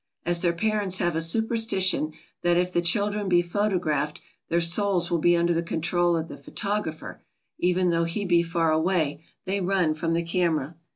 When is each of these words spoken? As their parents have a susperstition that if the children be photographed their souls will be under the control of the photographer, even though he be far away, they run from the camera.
As 0.25 0.41
their 0.41 0.51
parents 0.51 0.97
have 0.97 1.15
a 1.15 1.19
susperstition 1.21 2.13
that 2.41 2.57
if 2.57 2.73
the 2.73 2.81
children 2.81 3.29
be 3.29 3.43
photographed 3.43 4.19
their 4.49 4.59
souls 4.59 5.11
will 5.11 5.19
be 5.19 5.37
under 5.37 5.53
the 5.53 5.61
control 5.61 6.17
of 6.17 6.27
the 6.27 6.37
photographer, 6.37 7.21
even 7.59 7.91
though 7.91 8.05
he 8.05 8.25
be 8.25 8.41
far 8.41 8.71
away, 8.71 9.23
they 9.45 9.61
run 9.61 9.93
from 9.93 10.15
the 10.15 10.23
camera. 10.23 10.75